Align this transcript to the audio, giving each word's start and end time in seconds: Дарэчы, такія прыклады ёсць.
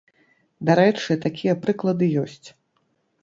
Дарэчы, 0.69 1.17
такія 1.27 1.53
прыклады 1.65 2.05
ёсць. 2.23 2.47